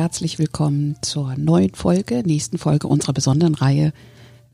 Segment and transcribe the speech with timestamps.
[0.00, 3.92] Herzlich willkommen zur neuen Folge, nächsten Folge unserer besonderen Reihe.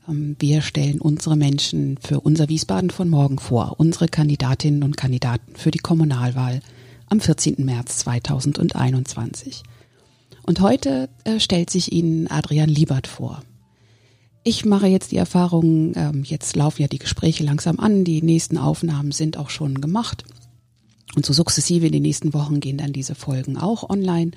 [0.05, 5.55] Ähm, wir stellen unsere Menschen für unser Wiesbaden von morgen vor, unsere Kandidatinnen und Kandidaten
[5.55, 6.59] für die Kommunalwahl
[7.09, 7.63] am 14.
[7.63, 9.63] März 2021.
[10.45, 13.41] Und heute äh, stellt sich Ihnen Adrian Liebert vor.
[14.43, 18.57] Ich mache jetzt die Erfahrung, ähm, jetzt laufen ja die Gespräche langsam an, die nächsten
[18.57, 20.25] Aufnahmen sind auch schon gemacht.
[21.15, 24.31] Und so sukzessive in den nächsten Wochen gehen dann diese Folgen auch online.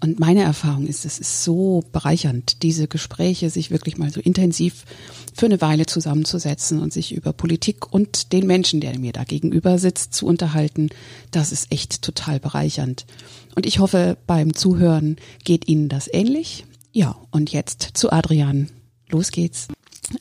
[0.00, 4.84] Und meine Erfahrung ist, es ist so bereichernd, diese Gespräche sich wirklich mal so intensiv
[5.34, 9.78] für eine Weile zusammenzusetzen und sich über Politik und den Menschen, der mir da gegenüber
[9.78, 10.90] sitzt, zu unterhalten.
[11.30, 13.06] Das ist echt total bereichernd.
[13.54, 16.64] Und ich hoffe, beim Zuhören geht Ihnen das ähnlich.
[16.92, 18.68] Ja, und jetzt zu Adrian.
[19.08, 19.68] Los geht's.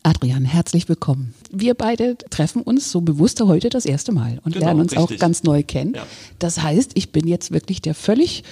[0.01, 1.33] Adrian, herzlich willkommen.
[1.51, 5.17] Wir beide treffen uns so bewusster heute das erste Mal und genau, lernen uns richtig.
[5.17, 5.93] auch ganz neu kennen.
[5.95, 6.05] Ja.
[6.39, 8.43] Das heißt, ich bin jetzt wirklich der völlig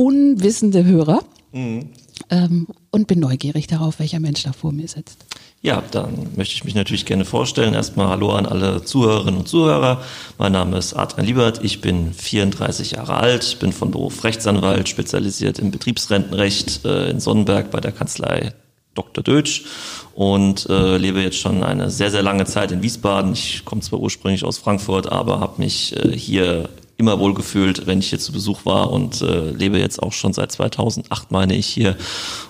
[0.00, 1.20] unwissende Hörer
[1.52, 1.90] mhm.
[2.30, 5.26] ähm, und bin neugierig darauf, welcher Mensch da vor mir sitzt.
[5.60, 7.74] Ja, dann möchte ich mich natürlich gerne vorstellen.
[7.74, 10.02] Erstmal Hallo an alle Zuhörerinnen und Zuhörer.
[10.38, 11.62] Mein Name ist Adrian Liebert.
[11.62, 17.70] Ich bin 34 Jahre alt, bin von Beruf Rechtsanwalt, spezialisiert im Betriebsrentenrecht äh, in Sonnenberg
[17.70, 18.54] bei der Kanzlei
[18.94, 19.22] Dr.
[19.22, 19.64] Deutsch
[20.14, 23.34] und äh, lebe jetzt schon eine sehr, sehr lange Zeit in Wiesbaden.
[23.34, 27.98] Ich komme zwar ursprünglich aus Frankfurt, aber habe mich äh, hier immer wohl gefühlt, wenn
[27.98, 31.66] ich hier zu Besuch war und äh, lebe jetzt auch schon seit 2008, meine ich,
[31.66, 31.96] hier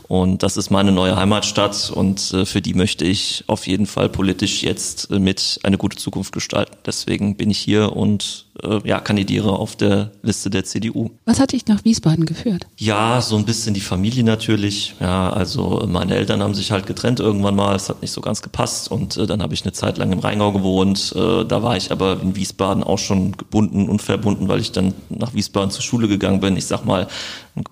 [0.09, 4.09] und das ist meine neue Heimatstadt und äh, für die möchte ich auf jeden Fall
[4.09, 6.77] politisch jetzt äh, mit eine gute Zukunft gestalten.
[6.85, 11.11] Deswegen bin ich hier und äh, ja, kandidiere auf der Liste der CDU.
[11.25, 12.67] Was hat dich nach Wiesbaden geführt?
[12.77, 14.95] Ja, so ein bisschen die Familie natürlich.
[15.01, 17.75] Ja, also meine Eltern haben sich halt getrennt irgendwann mal.
[17.77, 20.19] Es hat nicht so ganz gepasst und äh, dann habe ich eine Zeit lang im
[20.19, 21.13] Rheingau gewohnt.
[21.17, 24.95] Äh, da war ich aber in Wiesbaden auch schon gebunden und verbunden, weil ich dann
[25.09, 26.57] nach Wiesbaden zur Schule gegangen bin.
[26.57, 27.09] Ich sag mal,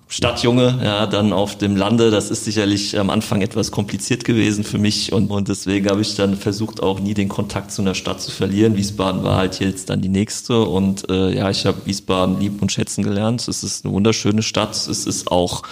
[0.07, 4.77] Stadtjunge, ja, dann auf dem Lande, das ist sicherlich am Anfang etwas kompliziert gewesen für
[4.77, 8.21] mich und, und deswegen habe ich dann versucht, auch nie den Kontakt zu einer Stadt
[8.21, 8.75] zu verlieren.
[8.75, 12.71] Wiesbaden war halt jetzt dann die nächste und äh, ja, ich habe Wiesbaden lieben und
[12.71, 13.47] schätzen gelernt.
[13.47, 14.75] Es ist eine wunderschöne Stadt.
[14.75, 15.63] Es ist auch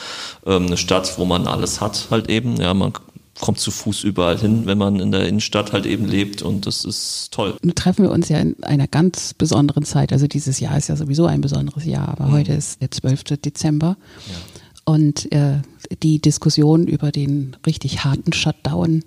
[0.45, 2.57] ähm, eine Stadt, wo man alles hat halt eben.
[2.61, 2.94] Ja, man
[3.39, 6.85] kommt zu Fuß überall hin, wenn man in der Innenstadt halt eben lebt und das
[6.85, 7.57] ist toll.
[7.61, 10.11] Nun treffen wir uns ja in einer ganz besonderen Zeit.
[10.11, 12.31] Also dieses Jahr ist ja sowieso ein besonderes Jahr, aber mhm.
[12.31, 13.23] heute ist der 12.
[13.43, 13.97] Dezember.
[14.27, 14.93] Ja.
[14.93, 15.61] Und äh,
[16.01, 19.03] die Diskussion über den richtig harten Shutdown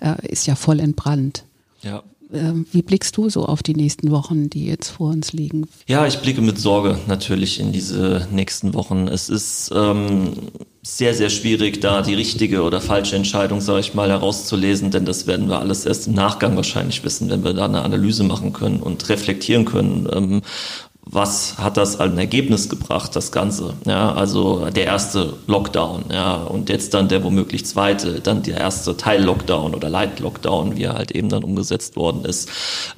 [0.00, 1.44] äh, ist ja voll entbrannt.
[1.82, 2.02] Ja.
[2.32, 5.66] Ähm, wie blickst du so auf die nächsten Wochen, die jetzt vor uns liegen?
[5.86, 9.08] Ja, ich blicke mit Sorge natürlich in diese nächsten Wochen.
[9.08, 10.32] Es ist ähm,
[10.82, 15.26] sehr, sehr schwierig, da die richtige oder falsche Entscheidung, sage ich mal, herauszulesen, denn das
[15.26, 18.80] werden wir alles erst im Nachgang wahrscheinlich wissen, wenn wir da eine Analyse machen können
[18.80, 20.08] und reflektieren können.
[20.12, 20.42] Ähm,
[21.10, 23.74] was hat das als Ergebnis gebracht, das Ganze?
[23.86, 28.96] Ja, also der erste Lockdown, ja, und jetzt dann der womöglich zweite, dann der erste
[28.96, 32.50] Teil-Lockdown oder Light-Lockdown, wie er halt eben dann umgesetzt worden ist.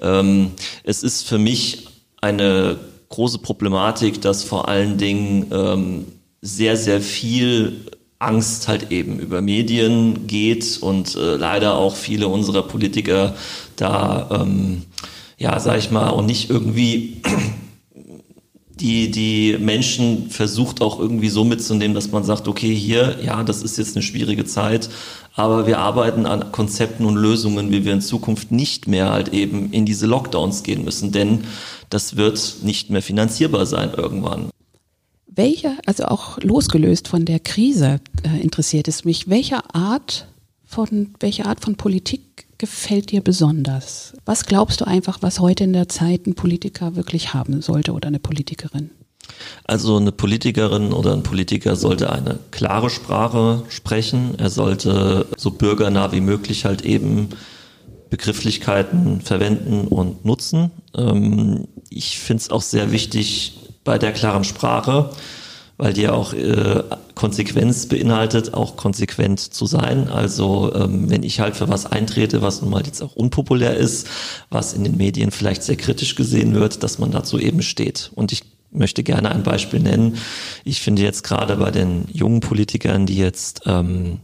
[0.02, 1.86] Ähm, es ist für mich
[2.20, 2.78] eine
[3.10, 6.06] große Problematik, dass vor allen Dingen ähm,
[6.42, 7.86] sehr, sehr viel
[8.18, 13.34] Angst halt eben über Medien geht und äh, leider auch viele unserer Politiker
[13.76, 14.82] da, ähm,
[15.38, 17.22] ja, sag ich mal, auch nicht irgendwie
[18.80, 23.62] die, die Menschen versucht auch irgendwie so mitzunehmen, dass man sagt, okay, hier, ja, das
[23.62, 24.88] ist jetzt eine schwierige Zeit,
[25.34, 29.72] aber wir arbeiten an Konzepten und Lösungen, wie wir in Zukunft nicht mehr halt eben
[29.72, 31.44] in diese Lockdowns gehen müssen, denn
[31.90, 34.50] das wird nicht mehr finanzierbar sein irgendwann.
[35.26, 40.26] Welcher, also auch losgelöst von der Krise äh, interessiert es mich, welche Art
[40.64, 44.12] von, welche Art von Politik gefällt dir besonders?
[44.26, 48.08] Was glaubst du einfach, was heute in der Zeit ein Politiker wirklich haben sollte oder
[48.08, 48.90] eine Politikerin?
[49.64, 54.34] Also eine Politikerin oder ein Politiker sollte eine klare Sprache sprechen.
[54.38, 57.30] Er sollte so bürgernah wie möglich halt eben
[58.10, 60.70] Begrifflichkeiten verwenden und nutzen.
[60.94, 65.10] Ähm, ich finde es auch sehr wichtig bei der klaren Sprache,
[65.78, 66.82] weil die ja auch äh,
[67.20, 70.08] Konsequenz beinhaltet, auch konsequent zu sein.
[70.08, 74.08] Also ähm, wenn ich halt für was eintrete, was nun mal jetzt auch unpopulär ist,
[74.48, 78.10] was in den Medien vielleicht sehr kritisch gesehen wird, dass man dazu eben steht.
[78.14, 80.16] Und ich möchte gerne ein Beispiel nennen.
[80.64, 84.20] Ich finde jetzt gerade bei den jungen Politikern, die jetzt ähm,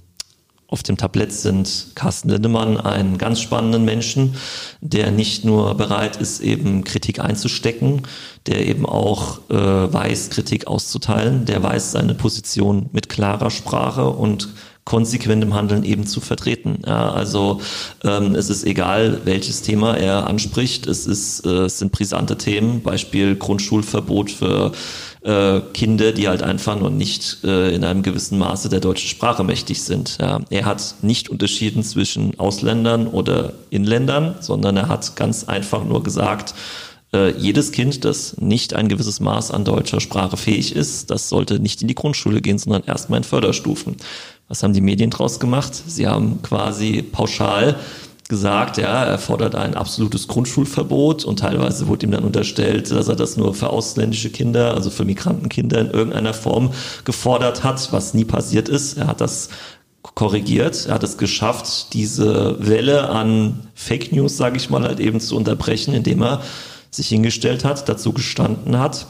[0.68, 4.34] auf dem Tablett sind Carsten Lindemann einen ganz spannenden Menschen,
[4.80, 8.02] der nicht nur bereit ist, eben Kritik einzustecken,
[8.46, 14.48] der eben auch äh, weiß, Kritik auszuteilen, der weiß, seine Position mit klarer Sprache und
[14.84, 16.78] konsequentem Handeln eben zu vertreten.
[16.86, 17.60] Ja, also
[18.04, 20.86] ähm, es ist egal, welches Thema er anspricht.
[20.86, 24.72] Es, ist, äh, es sind brisante Themen, Beispiel Grundschulverbot für
[25.26, 29.42] äh, Kinder, die halt einfach noch nicht äh, in einem gewissen Maße der deutschen Sprache
[29.42, 30.18] mächtig sind.
[30.20, 36.04] Ja, er hat nicht unterschieden zwischen Ausländern oder Inländern, sondern er hat ganz einfach nur
[36.04, 36.54] gesagt,
[37.12, 41.58] äh, jedes Kind, das nicht ein gewisses Maß an deutscher Sprache fähig ist, das sollte
[41.58, 43.96] nicht in die Grundschule gehen, sondern erstmal in Förderstufen.
[44.46, 45.74] Was haben die Medien draus gemacht?
[45.74, 47.76] Sie haben quasi pauschal
[48.28, 53.16] gesagt, ja, er fordert ein absolutes Grundschulverbot und teilweise wurde ihm dann unterstellt, dass er
[53.16, 56.70] das nur für ausländische Kinder, also für Migrantenkinder in irgendeiner Form
[57.04, 58.96] gefordert hat, was nie passiert ist.
[58.96, 59.50] Er hat das
[60.02, 65.20] korrigiert, er hat es geschafft, diese Welle an Fake News, sage ich mal, halt eben
[65.20, 66.42] zu unterbrechen, indem er
[66.90, 69.06] sich hingestellt hat, dazu gestanden hat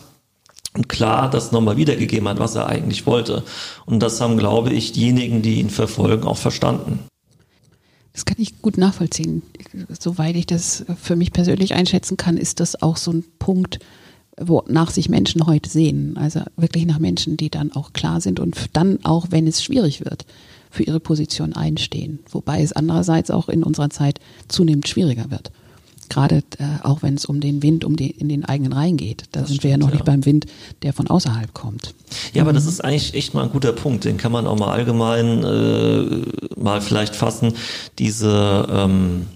[0.74, 3.44] und klar das nochmal wiedergegeben hat, was er eigentlich wollte.
[3.86, 7.00] Und das haben, glaube ich, diejenigen, die ihn verfolgen, auch verstanden.
[8.16, 9.42] Das kann ich gut nachvollziehen.
[9.90, 13.78] Soweit ich das für mich persönlich einschätzen kann, ist das auch so ein Punkt,
[14.40, 16.16] wonach sich Menschen heute sehen.
[16.16, 20.02] Also wirklich nach Menschen, die dann auch klar sind und dann auch, wenn es schwierig
[20.06, 20.24] wird,
[20.70, 22.20] für ihre Position einstehen.
[22.30, 24.18] Wobei es andererseits auch in unserer Zeit
[24.48, 25.52] zunehmend schwieriger wird.
[26.08, 29.24] Gerade äh, auch wenn es um den Wind um die, in den eigenen Reihen geht.
[29.32, 29.94] Da das sind stimmt, wir ja noch ja.
[29.94, 30.46] nicht beim Wind,
[30.82, 31.94] der von außerhalb kommt.
[32.34, 32.70] Ja, aber das mhm.
[32.70, 34.04] ist eigentlich echt mal ein guter Punkt.
[34.04, 37.54] Den kann man auch mal allgemein äh, mal vielleicht fassen.
[37.98, 39.26] Diese ähm,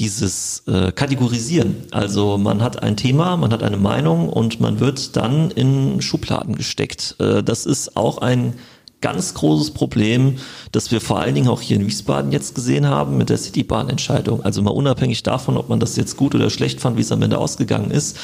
[0.00, 1.76] dieses äh, Kategorisieren.
[1.90, 6.54] Also man hat ein Thema, man hat eine Meinung und man wird dann in Schubladen
[6.54, 7.16] gesteckt.
[7.18, 8.54] Äh, das ist auch ein
[9.00, 10.36] ganz großes Problem,
[10.72, 14.42] das wir vor allen Dingen auch hier in Wiesbaden jetzt gesehen haben mit der Citybahn-Entscheidung.
[14.42, 17.22] Also mal unabhängig davon, ob man das jetzt gut oder schlecht fand, wie es am
[17.22, 18.18] Ende ausgegangen ist.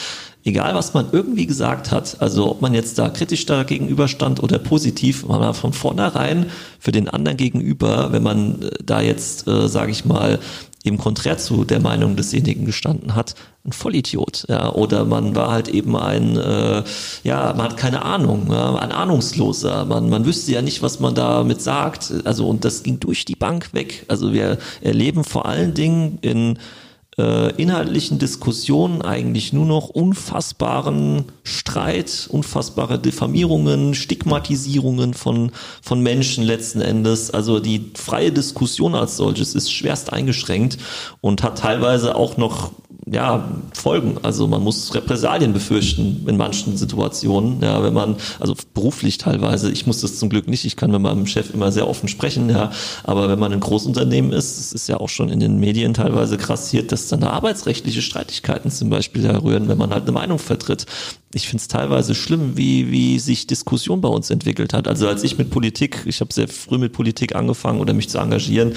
[0.45, 4.59] Egal, was man irgendwie gesagt hat, also ob man jetzt da kritisch da gegenüberstand oder
[4.59, 6.47] positiv, man war von vornherein
[6.79, 10.39] für den anderen gegenüber, wenn man äh, da jetzt, äh, sage ich mal,
[10.87, 13.35] eben konträr zu der Meinung desjenigen gestanden hat,
[13.65, 14.47] ein Vollidiot.
[14.49, 16.83] Ja, oder man war halt eben ein, äh,
[17.25, 19.85] ja, man hat keine Ahnung, ja, ein Ahnungsloser.
[19.85, 22.13] Man, man wüsste ja nicht, was man damit sagt.
[22.25, 24.05] Also und das ging durch die Bank weg.
[24.09, 26.59] Also wir erleben vor allen Dingen in
[27.19, 35.51] äh, inhaltlichen Diskussionen eigentlich nur noch unfassbaren Streit, unfassbare Diffamierungen, Stigmatisierungen von,
[35.83, 37.31] von Menschen letzten Endes.
[37.31, 40.79] Also die freie Diskussion als solches ist schwerst eingeschränkt
[41.21, 42.73] und hat teilweise auch noch
[43.09, 44.19] ja, Folgen.
[44.23, 47.61] Also man muss Repressalien befürchten in manchen Situationen.
[47.63, 51.01] Ja, wenn man, also beruflich teilweise, ich muss das zum Glück nicht, ich kann mit
[51.01, 52.73] meinem Chef immer sehr offen sprechen, ja.
[53.05, 56.37] Aber wenn man ein Großunternehmen ist, es ist ja auch schon in den Medien teilweise
[56.37, 60.87] krassiert, dass dann da arbeitsrechtliche Streitigkeiten zum Beispiel herrühren, wenn man halt eine Meinung vertritt
[61.37, 64.89] ich finde es teilweise schlimm, wie, wie sich Diskussion bei uns entwickelt hat.
[64.89, 68.17] Also als ich mit Politik, ich habe sehr früh mit Politik angefangen oder mich zu
[68.17, 68.73] engagieren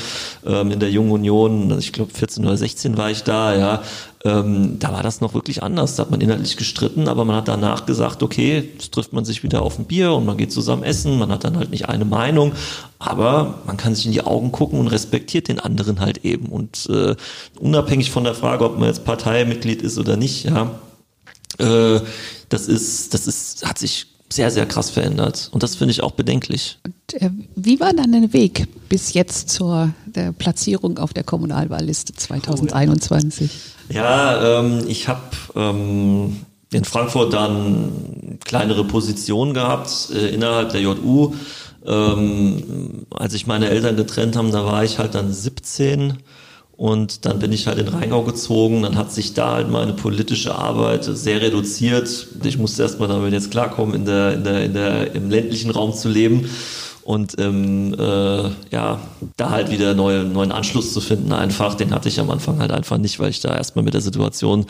[0.45, 3.81] ähm, in der Jungen Union, ich glaube 14 oder 16 war ich da, ja,
[4.25, 5.95] ähm, da war das noch wirklich anders.
[5.95, 9.41] Da hat man inhaltlich gestritten, aber man hat danach gesagt, okay, jetzt trifft man sich
[9.41, 12.03] wieder auf ein Bier und man geht zusammen essen, man hat dann halt nicht eine
[12.03, 12.51] Meinung,
[12.99, 16.47] aber man kann sich in die Augen gucken und respektiert den anderen halt eben.
[16.47, 17.15] Und äh,
[17.57, 20.71] unabhängig von der Frage, ob man jetzt Parteimitglied ist oder nicht, ja,
[21.59, 22.01] äh,
[22.49, 25.49] das ist, das ist, hat sich sehr, sehr krass verändert.
[25.51, 26.77] Und das finde ich auch bedenklich.
[26.85, 29.93] Und, äh, wie war dann der Weg bis jetzt zur
[30.37, 33.49] Platzierung auf der Kommunalwahlliste 2021?
[33.89, 35.21] Ja, ähm, ich habe
[35.55, 36.37] ähm,
[36.71, 41.33] in Frankfurt dann kleinere Positionen gehabt äh, innerhalb der JU.
[41.85, 46.17] Ähm, als ich meine Eltern getrennt haben, da war ich halt dann 17
[46.79, 50.55] und dann bin ich halt in Rheingau gezogen, dann hat sich da halt meine politische
[50.55, 52.27] Arbeit sehr reduziert.
[52.41, 55.91] Ich musste erstmal damit jetzt klarkommen, in der, in der, in der, im ländlichen Raum
[55.91, 56.49] zu leben.
[57.09, 58.99] Und ähm, äh, ja,
[59.35, 62.71] da halt wieder neue, neuen Anschluss zu finden einfach, den hatte ich am Anfang halt
[62.71, 64.67] einfach nicht, weil ich da erstmal mit der Situation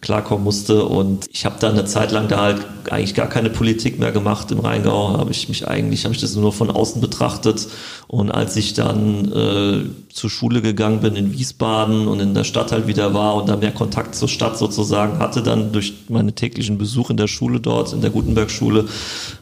[0.00, 3.98] klarkommen musste und ich habe dann eine Zeit lang da halt eigentlich gar keine Politik
[3.98, 7.66] mehr gemacht im Rheingau, habe ich mich eigentlich, habe ich das nur von außen betrachtet
[8.06, 12.70] und als ich dann äh, zur Schule gegangen bin in Wiesbaden und in der Stadt
[12.70, 16.78] halt wieder war und da mehr Kontakt zur Stadt sozusagen hatte, dann durch meine täglichen
[16.78, 18.86] Besuche in der Schule dort, in der Gutenberg-Schule,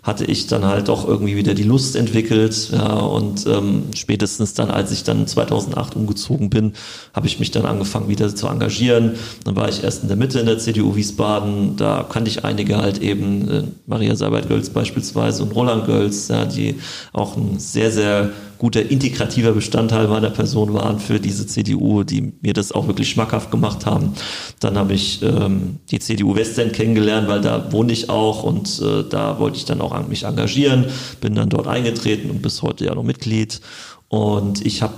[0.02, 2.38] hatte ich dann halt auch irgendwie wieder die Lust entwickelt.
[2.73, 6.73] Ja, und ähm, spätestens dann, als ich dann 2008 umgezogen bin,
[7.12, 9.16] habe ich mich dann angefangen wieder zu engagieren.
[9.45, 12.76] Dann war ich erst in der Mitte in der CDU Wiesbaden, da kannte ich einige
[12.78, 16.76] halt eben, äh, Maria Seibert-Gölz beispielsweise und Roland Gölz, ja, die
[17.12, 22.53] auch ein sehr, sehr guter integrativer Bestandteil meiner Person waren für diese CDU, die mir
[22.53, 24.15] das auch wirklich schmackhaft gemacht haben.
[24.61, 29.05] Dann habe ich ähm, die CDU Westend kennengelernt, weil da wohne ich auch und äh,
[29.09, 30.87] da wollte ich dann auch mich engagieren,
[31.21, 33.61] bin dann dort eingetreten und bis heute ja noch Mitglied.
[34.09, 34.95] Und ich habe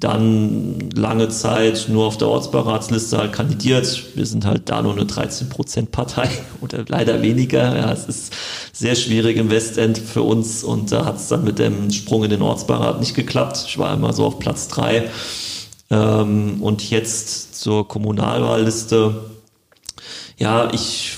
[0.00, 4.04] dann lange Zeit nur auf der Ortsberatsliste halt kandidiert.
[4.14, 7.76] Wir sind halt da nur eine 13-Prozent-Partei oder leider weniger.
[7.76, 8.32] Ja, es ist
[8.72, 12.30] sehr schwierig im Westend für uns und da hat es dann mit dem Sprung in
[12.30, 13.64] den Ortsberat nicht geklappt.
[13.66, 15.10] Ich war immer so auf Platz drei.
[15.90, 19.30] Ähm, und jetzt zur Kommunalwahlliste.
[20.36, 21.17] Ja, ich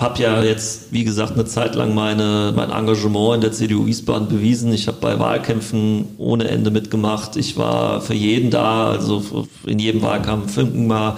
[0.00, 4.28] habe ja jetzt, wie gesagt, eine Zeit lang meine, mein Engagement in der CDU Wiesbaden
[4.28, 4.72] bewiesen.
[4.72, 7.36] Ich habe bei Wahlkämpfen ohne Ende mitgemacht.
[7.36, 11.16] Ich war für jeden da, also in jedem Wahlkampf mal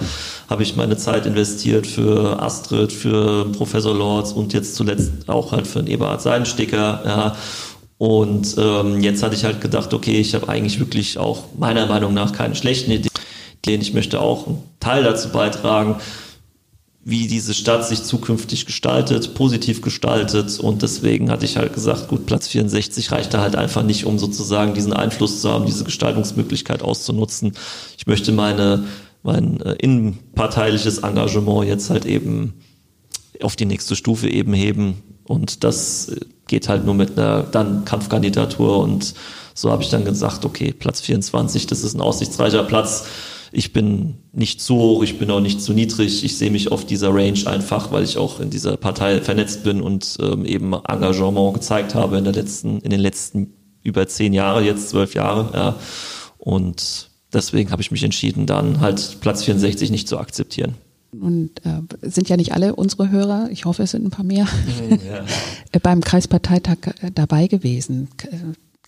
[0.49, 5.65] habe ich meine Zeit investiert für Astrid, für Professor Lorz und jetzt zuletzt auch halt
[5.65, 7.01] für den Eberhard Seidensticker.
[7.05, 7.35] Ja.
[7.97, 12.13] Und ähm, jetzt hatte ich halt gedacht, okay, ich habe eigentlich wirklich auch meiner Meinung
[12.13, 13.09] nach keine schlechten Ideen.
[13.65, 15.95] Ich möchte auch einen Teil dazu beitragen,
[17.05, 20.59] wie diese Stadt sich zukünftig gestaltet, positiv gestaltet.
[20.59, 24.17] Und deswegen hatte ich halt gesagt, gut, Platz 64 reicht da halt einfach nicht, um
[24.17, 27.53] sozusagen diesen Einfluss zu haben, diese Gestaltungsmöglichkeit auszunutzen.
[27.97, 28.85] Ich möchte meine,
[29.21, 32.53] mein äh, innenparteiliches Engagement jetzt halt eben
[33.41, 35.03] auf die nächste Stufe eben heben.
[35.25, 38.79] Und das äh, geht halt nur mit einer dann Kampfkandidatur.
[38.79, 39.13] Und
[39.53, 43.05] so habe ich dann gesagt, okay, Platz 24, das ist ein aussichtsreicher Platz
[43.53, 46.23] ich bin nicht zu hoch, ich bin auch nicht zu niedrig.
[46.23, 49.79] Ich sehe mich auf dieser Range einfach, weil ich auch in dieser Partei vernetzt bin
[49.79, 54.63] und ähm, eben Engagement gezeigt habe in der letzten, in den letzten über zehn Jahre,
[54.63, 55.51] jetzt zwölf Jahre.
[55.53, 55.75] Ja.
[56.39, 60.73] Und deswegen habe ich mich entschieden, dann halt Platz 64 nicht zu akzeptieren.
[61.11, 64.47] Und äh, sind ja nicht alle unsere Hörer, ich hoffe, es sind ein paar mehr,
[64.89, 65.23] ja.
[65.83, 68.07] beim Kreisparteitag äh, dabei gewesen.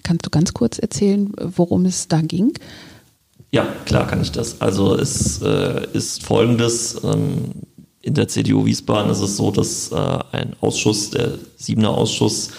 [0.01, 2.53] Kannst du ganz kurz erzählen, worum es da ging?
[3.55, 4.59] Ja, klar kann ich das.
[4.59, 7.01] Also es äh, ist folgendes.
[7.05, 7.53] Ähm,
[8.01, 12.49] in der CDU Wiesbaden ist es so, dass äh, ein Ausschuss, der Siebener Ausschuss,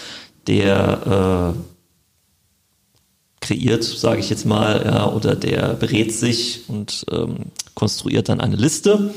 [0.47, 8.29] der äh, kreiert, sage ich jetzt mal, ja, oder der berät sich und ähm, konstruiert
[8.29, 9.13] dann eine Liste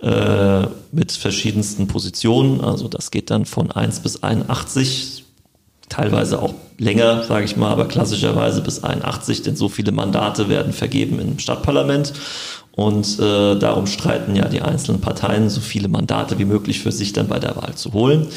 [0.00, 2.60] äh, mit verschiedensten Positionen.
[2.60, 5.22] Also das geht dann von 1 bis 81
[5.92, 10.72] teilweise auch länger, sage ich mal, aber klassischerweise bis 81, denn so viele Mandate werden
[10.72, 12.14] vergeben im Stadtparlament.
[12.74, 17.12] Und äh, darum streiten ja die einzelnen Parteien, so viele Mandate wie möglich für sich
[17.12, 18.28] dann bei der Wahl zu holen.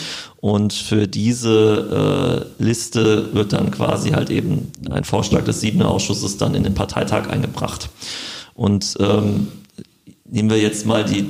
[0.41, 6.35] Und für diese äh, Liste wird dann quasi halt eben ein Vorschlag des Siebener Ausschusses
[6.35, 7.89] dann in den Parteitag eingebracht.
[8.55, 9.47] Und ähm,
[10.29, 11.29] nehmen wir jetzt mal die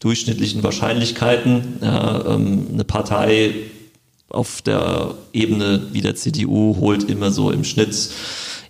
[0.00, 1.78] durchschnittlichen Wahrscheinlichkeiten.
[1.80, 3.54] Ja, ähm, eine Partei
[4.32, 8.10] auf der Ebene wie der CDU holt immer so im Schnitt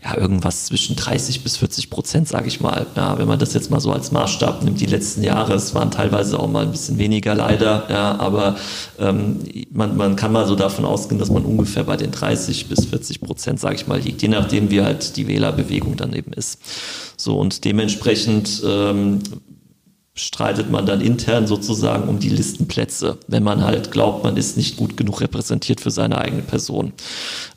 [0.04, 2.86] ja, irgendwas zwischen 30 bis 40 Prozent, sage ich mal.
[2.96, 5.92] Ja, wenn man das jetzt mal so als Maßstab nimmt, die letzten Jahre, es waren
[5.92, 8.56] teilweise auch mal ein bisschen weniger leider, ja, aber
[8.98, 9.38] ähm,
[9.70, 13.20] man, man kann mal so davon ausgehen, dass man ungefähr bei den 30 bis 40
[13.20, 16.58] Prozent, sage ich mal, liegt, je nachdem, wie halt die Wählerbewegung dann eben ist.
[17.16, 19.20] So und dementsprechend ähm,
[20.14, 24.76] streitet man dann intern sozusagen um die Listenplätze, wenn man halt glaubt, man ist nicht
[24.76, 26.92] gut genug repräsentiert für seine eigene Person.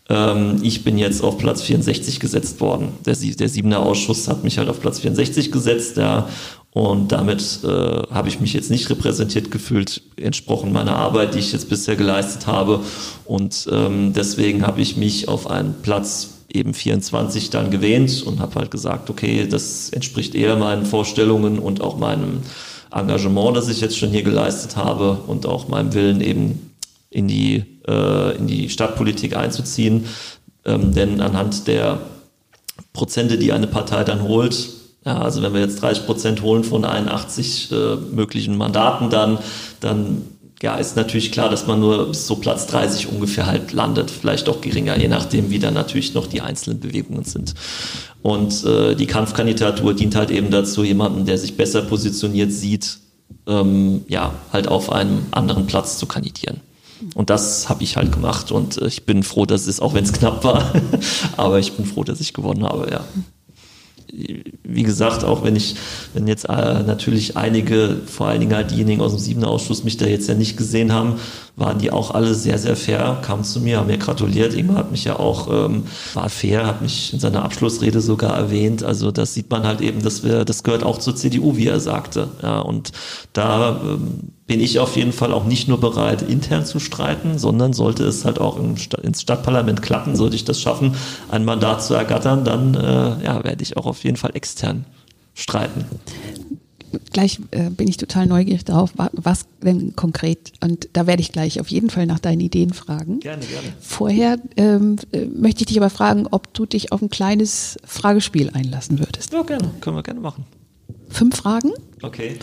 [0.08, 2.94] Ähm, ich bin jetzt auf Platz 64 gesetzt worden.
[3.06, 6.30] Der, der Siebener Ausschuss hat mich halt auf Platz 64 gesetzt, ja,
[6.76, 11.54] und damit äh, habe ich mich jetzt nicht repräsentiert gefühlt, entsprochen meiner Arbeit, die ich
[11.54, 12.82] jetzt bisher geleistet habe.
[13.24, 18.56] Und ähm, deswegen habe ich mich auf einen Platz eben 24 dann gewähnt und habe
[18.56, 22.42] halt gesagt, okay, das entspricht eher meinen Vorstellungen und auch meinem
[22.92, 26.72] Engagement, das ich jetzt schon hier geleistet habe und auch meinem Willen eben
[27.10, 30.06] in die, äh, in die Stadtpolitik einzuziehen.
[30.66, 32.00] Ähm, denn anhand der
[32.94, 34.70] Prozente, die eine Partei dann holt,
[35.06, 39.38] ja, also wenn wir jetzt 30 Prozent holen von 81 äh, möglichen Mandaten, dann,
[39.80, 40.24] dann
[40.66, 44.62] ja, ist natürlich klar, dass man nur so Platz 30 ungefähr halt landet, vielleicht auch
[44.62, 47.54] geringer, je nachdem, wie dann natürlich noch die einzelnen Bewegungen sind.
[48.24, 52.98] Und äh, die Kampfkandidatur dient halt eben dazu, jemanden, der sich besser positioniert sieht,
[53.46, 56.62] ähm, ja, halt auf einem anderen Platz zu kandidieren.
[57.14, 60.04] Und das habe ich halt gemacht und äh, ich bin froh, dass es, auch wenn
[60.04, 60.74] es knapp war,
[61.38, 63.06] aber ich bin froh, dass ich gewonnen habe, ja
[64.64, 65.76] wie gesagt, auch wenn ich,
[66.14, 69.98] wenn jetzt äh, natürlich einige, vor allen Dingen halt diejenigen aus dem siebten Ausschuss mich
[69.98, 71.16] da jetzt ja nicht gesehen haben,
[71.56, 74.54] waren die auch alle sehr, sehr fair, kamen zu mir, haben mir gratuliert.
[74.54, 75.84] Ingmar hat mich ja auch, ähm,
[76.14, 78.84] war fair, hat mich in seiner Abschlussrede sogar erwähnt.
[78.84, 81.80] Also das sieht man halt eben, dass wir, das gehört auch zur CDU, wie er
[81.80, 82.28] sagte.
[82.42, 82.92] Ja, und
[83.34, 87.74] da ähm, bin ich auf jeden Fall auch nicht nur bereit, intern zu streiten, sondern
[87.74, 90.96] sollte es halt auch im Sta ins Stadtparlament klappen, sollte ich das schaffen,
[91.30, 94.86] ein Mandat zu ergattern, dann äh, ja, werde ich auch auf jeden Fall extern
[95.34, 95.86] streiten.
[97.12, 101.60] Gleich äh, bin ich total neugierig darauf, was denn konkret, und da werde ich gleich
[101.60, 103.20] auf jeden Fall nach deinen Ideen fragen.
[103.20, 103.68] Gerne, gerne.
[103.82, 108.52] Vorher ähm, äh, möchte ich dich aber fragen, ob du dich auf ein kleines Fragespiel
[108.52, 109.34] einlassen würdest.
[109.34, 110.46] Ja, gerne, können wir gerne machen.
[111.10, 111.72] Fünf Fragen.
[112.02, 112.38] Okay.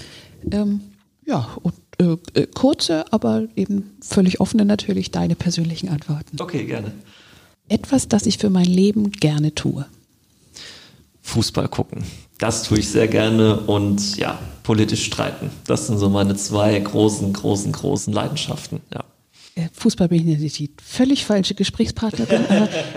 [0.50, 0.80] Ähm,
[1.24, 6.40] ja, und äh, äh, kurze, aber eben völlig offene natürlich deine persönlichen Antworten.
[6.40, 6.92] Okay, gerne.
[7.68, 9.86] Etwas, das ich für mein Leben gerne tue.
[11.22, 12.04] Fußball gucken.
[12.38, 15.50] Das tue ich sehr gerne und ja, politisch streiten.
[15.66, 19.04] Das sind so meine zwei großen, großen, großen Leidenschaften, ja.
[19.54, 22.40] Äh, Fußball bin ich natürlich die völlig falsche Gesprächspartnerin.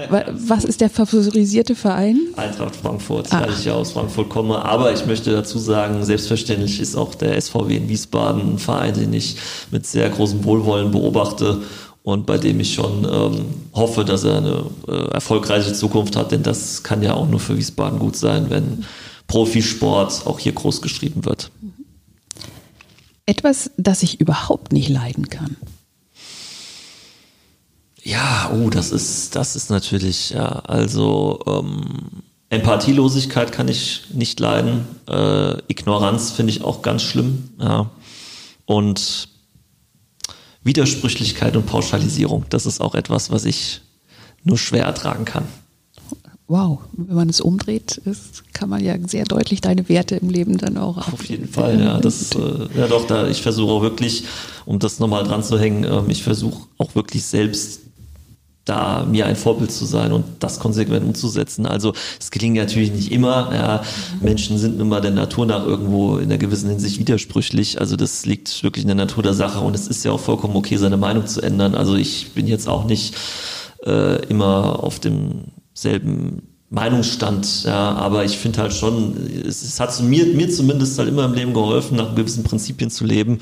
[0.07, 2.19] Aber was ist der favorisierte Verein?
[2.38, 3.41] Eintracht Frankfurt, ah.
[3.41, 4.63] weil ich ja aus Frankfurt komme.
[4.63, 9.13] Aber ich möchte dazu sagen, selbstverständlich ist auch der SVW in Wiesbaden ein Verein, den
[9.13, 9.35] ich
[9.71, 11.63] mit sehr großem Wohlwollen beobachte
[12.03, 16.31] und bei dem ich schon ähm, hoffe, dass er eine äh, erfolgreiche Zukunft hat.
[16.31, 18.85] Denn das kann ja auch nur für Wiesbaden gut sein, wenn
[19.27, 21.51] Profisport auch hier groß geschrieben wird.
[23.25, 25.57] Etwas, das ich überhaupt nicht leiden kann.
[28.05, 34.85] Ja, oh, das ist, das ist natürlich, ja, also ähm, Empathielosigkeit kann ich nicht leiden.
[35.09, 37.50] Äh, Ignoranz finde ich auch ganz schlimm.
[37.59, 37.89] Ja.
[38.65, 39.29] Und
[40.63, 43.81] Widersprüchlichkeit und Pauschalisierung, das ist auch etwas, was ich
[44.43, 45.45] nur schwer ertragen kann.
[46.47, 50.59] Wow, wenn man es umdreht, ist, kann man ja sehr deutlich deine Werte im Leben
[50.59, 52.00] dann auch Auf jeden Fall, ja.
[52.00, 54.25] Das, äh, ja doch, da ich versuche auch wirklich,
[54.65, 57.84] um das nochmal dran zu hängen, ähm, ich versuche auch wirklich selbst
[58.65, 61.67] da mir ein Vorbild zu sein und das konsequent umzusetzen.
[61.67, 63.53] Also es gelingt natürlich nicht immer.
[63.53, 63.83] Ja.
[64.21, 67.79] Menschen sind nun mal der Natur nach irgendwo in einer gewissen Hinsicht widersprüchlich.
[67.79, 70.55] Also das liegt wirklich in der Natur der Sache und es ist ja auch vollkommen
[70.55, 71.75] okay, seine Meinung zu ändern.
[71.75, 73.15] Also ich bin jetzt auch nicht
[73.85, 80.25] äh, immer auf demselben Meinungsstand, ja, aber ich finde halt schon, es, es hat mir,
[80.25, 83.37] mir zumindest halt immer im Leben geholfen, nach gewissen Prinzipien zu leben,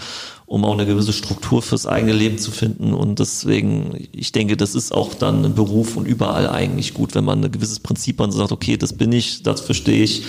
[0.45, 2.93] um auch eine gewisse Struktur fürs eigene Leben zu finden.
[2.93, 7.23] Und deswegen, ich denke, das ist auch dann ein Beruf und überall eigentlich gut, wenn
[7.23, 10.23] man ein gewisses Prinzip hat und sagt, okay, das bin ich, das verstehe ich.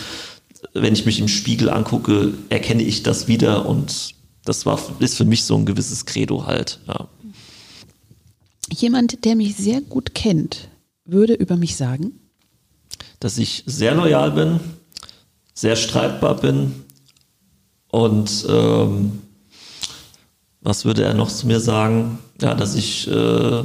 [0.72, 5.24] Wenn ich mich im Spiegel angucke, erkenne ich das wieder und das war, ist für
[5.24, 7.08] mich so ein gewisses Credo halt, ja.
[8.72, 10.68] Jemand, der mich sehr gut kennt,
[11.04, 12.12] würde über mich sagen,
[13.24, 14.60] dass ich sehr loyal bin,
[15.54, 16.84] sehr streitbar bin
[17.88, 19.22] und ähm,
[20.60, 22.18] was würde er noch zu mir sagen?
[22.42, 23.62] Ja, dass ich äh,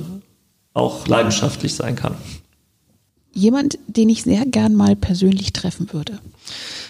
[0.74, 2.16] auch leidenschaftlich sein kann.
[3.34, 6.14] Jemand, den ich sehr gern mal persönlich treffen würde.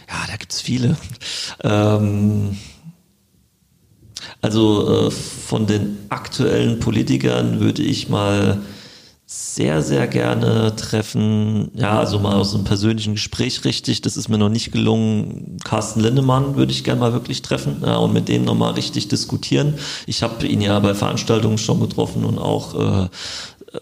[0.08, 0.96] Ja, da gibt es viele.
[1.64, 2.56] Ähm,
[4.42, 8.62] also äh, von den aktuellen Politikern würde ich mal
[9.32, 11.70] sehr, sehr gerne treffen.
[11.76, 14.02] Ja, also mal aus einem persönlichen Gespräch richtig.
[14.02, 15.60] Das ist mir noch nicht gelungen.
[15.64, 19.76] Carsten Lindemann würde ich gerne mal wirklich treffen ja, und mit dem nochmal richtig diskutieren.
[20.08, 23.10] Ich habe ihn ja bei Veranstaltungen schon getroffen und auch äh,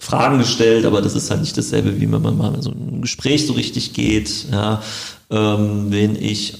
[0.02, 3.02] Fragen gestellt, aber das ist halt nicht dasselbe, wie wenn man mal in so ein
[3.02, 4.48] Gespräch so richtig geht.
[4.52, 4.84] Ja,
[5.30, 6.60] ähm, wen ich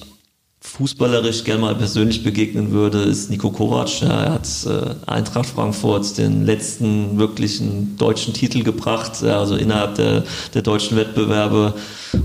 [0.78, 4.00] fußballerisch gerne mal persönlich begegnen würde, ist Nico Kovac.
[4.02, 10.22] Er hat äh, Eintracht Frankfurt den letzten wirklichen deutschen Titel gebracht, also innerhalb der,
[10.54, 11.74] der deutschen Wettbewerbe.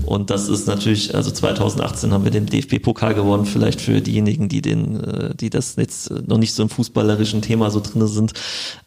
[0.06, 4.62] Und das ist natürlich, also 2018 haben wir den DFB-Pokal gewonnen, vielleicht für diejenigen, die
[4.62, 8.34] den, äh, die das jetzt noch nicht so im fußballerischen Thema so drinne sind.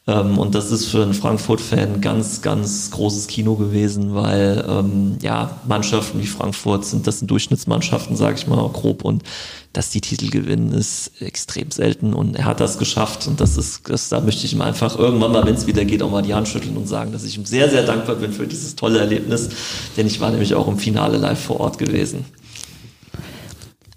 [0.07, 5.59] Ähm, und das ist für einen Frankfurt-Fan ganz, ganz großes Kino gewesen, weil ähm, ja
[5.67, 9.23] Mannschaften wie Frankfurt sind, das sind Durchschnittsmannschaften, sage ich mal grob, und
[9.73, 13.89] dass die Titel gewinnen, ist extrem selten und er hat das geschafft und das ist,
[13.89, 16.33] das, da möchte ich ihm einfach irgendwann mal, wenn es wieder geht, auch mal die
[16.33, 19.49] Hand schütteln und sagen, dass ich ihm sehr, sehr dankbar bin für dieses tolle Erlebnis,
[19.97, 22.23] denn ich war nämlich auch im Finale live vor Ort gewesen.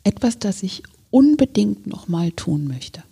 [0.02, 3.02] Etwas, das ich unbedingt nochmal tun möchte.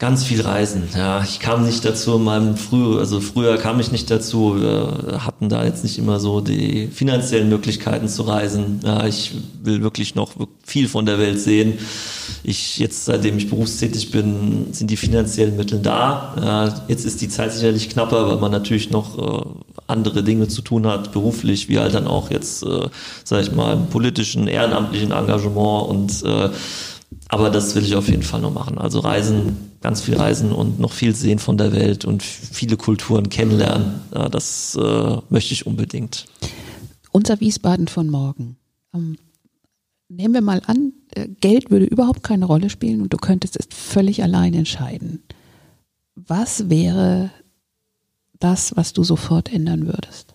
[0.00, 1.22] Ganz viel Reisen, ja.
[1.22, 4.58] Ich kam nicht dazu in meinem früh, also früher kam ich nicht dazu.
[4.58, 8.80] Wir hatten da jetzt nicht immer so die finanziellen Möglichkeiten zu reisen.
[8.82, 9.32] Ja, ich
[9.62, 10.32] will wirklich noch
[10.64, 11.74] viel von der Welt sehen.
[12.42, 16.34] Ich jetzt, seitdem ich berufstätig bin, sind die finanziellen Mittel da.
[16.42, 19.44] Ja, jetzt ist die Zeit sicherlich knapper, weil man natürlich noch äh,
[19.86, 22.88] andere Dinge zu tun hat, beruflich, wie halt dann auch jetzt, äh,
[23.22, 26.48] sag ich mal, im politischen, ehrenamtlichen Engagement und äh,
[27.28, 28.78] aber das will ich auf jeden Fall noch machen.
[28.78, 33.28] Also reisen, ganz viel reisen und noch viel sehen von der Welt und viele Kulturen
[33.28, 34.00] kennenlernen.
[34.14, 36.26] Ja, das äh, möchte ich unbedingt.
[37.12, 38.56] Unser Wiesbaden von morgen.
[38.94, 39.16] Ähm,
[40.08, 43.66] nehmen wir mal an, äh, Geld würde überhaupt keine Rolle spielen und du könntest es
[43.70, 45.22] völlig allein entscheiden.
[46.14, 47.30] Was wäre
[48.38, 50.34] das, was du sofort ändern würdest?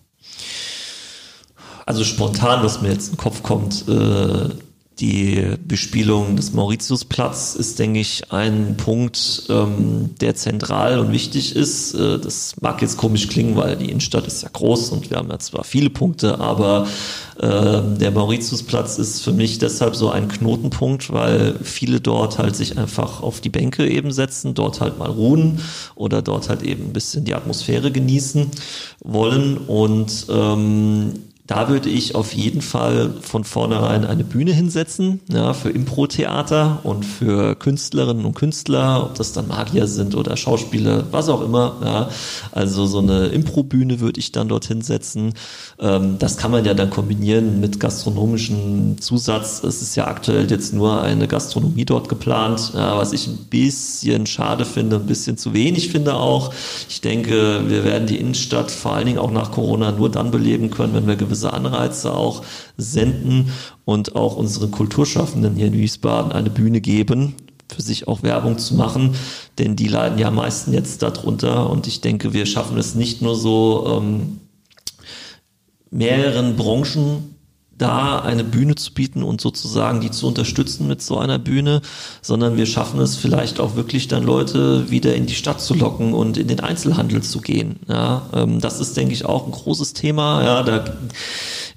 [1.84, 4.48] Also spontan, was mir jetzt in den Kopf kommt, äh,
[4.98, 11.92] die Bespielung des Mauritiusplatz ist, denke ich, ein Punkt, ähm, der zentral und wichtig ist.
[11.94, 15.28] Äh, das mag jetzt komisch klingen, weil die Innenstadt ist ja groß und wir haben
[15.28, 16.86] ja zwar viele Punkte, aber
[17.38, 22.78] äh, der Mauritiusplatz ist für mich deshalb so ein Knotenpunkt, weil viele dort halt sich
[22.78, 25.60] einfach auf die Bänke eben setzen, dort halt mal ruhen
[25.94, 28.50] oder dort halt eben ein bisschen die Atmosphäre genießen
[29.04, 31.12] wollen und ähm,
[31.46, 37.04] da würde ich auf jeden Fall von vornherein eine Bühne hinsetzen, ja, für Impro-Theater und
[37.04, 41.76] für Künstlerinnen und Künstler, ob das dann Magier sind oder Schauspieler, was auch immer.
[41.84, 42.08] Ja.
[42.50, 45.34] Also so eine Impro-Bühne würde ich dann dort hinsetzen.
[45.78, 49.62] Ähm, das kann man ja dann kombinieren mit gastronomischem Zusatz.
[49.62, 54.26] Es ist ja aktuell jetzt nur eine Gastronomie dort geplant, ja, was ich ein bisschen
[54.26, 56.52] schade finde, ein bisschen zu wenig finde auch.
[56.88, 60.70] Ich denke, wir werden die Innenstadt vor allen Dingen auch nach Corona nur dann beleben
[60.70, 62.42] können, wenn wir gewisse Anreize auch
[62.76, 63.52] senden
[63.84, 67.34] und auch unseren Kulturschaffenden hier in Wiesbaden eine Bühne geben,
[67.68, 69.14] für sich auch Werbung zu machen,
[69.58, 71.68] denn die leiden ja am meisten jetzt darunter.
[71.68, 74.40] Und ich denke, wir schaffen es nicht nur so, ähm,
[75.90, 77.35] mehreren Branchen
[77.78, 81.82] da eine Bühne zu bieten und sozusagen die zu unterstützen mit so einer Bühne,
[82.22, 86.14] sondern wir schaffen es vielleicht auch wirklich dann Leute wieder in die Stadt zu locken
[86.14, 87.80] und in den Einzelhandel zu gehen.
[87.88, 90.42] Ja, ähm, das ist, denke ich, auch ein großes Thema.
[90.42, 90.84] Ja, da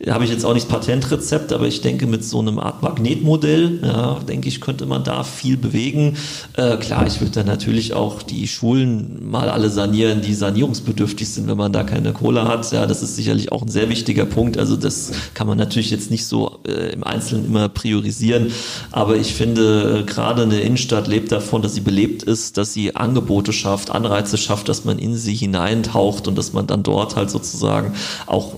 [0.08, 4.20] habe ich jetzt auch nicht Patentrezept, aber ich denke, mit so einem Art Magnetmodell, ja,
[4.28, 6.16] denke ich, könnte man da viel bewegen.
[6.56, 11.48] Äh, klar, ich würde dann natürlich auch die Schulen mal alle sanieren, die sanierungsbedürftig sind,
[11.50, 12.72] wenn man da keine Kohle hat.
[12.72, 14.58] Ja, das ist sicherlich auch ein sehr wichtiger Punkt.
[14.58, 18.54] Also das kann man natürlich jetzt nicht so äh, im Einzelnen immer priorisieren.
[18.92, 22.96] Aber ich finde, äh, gerade eine Innenstadt lebt davon, dass sie belebt ist, dass sie
[22.96, 27.30] Angebote schafft, Anreize schafft, dass man in sie hineintaucht und dass man dann dort halt
[27.30, 27.94] sozusagen
[28.26, 28.54] auch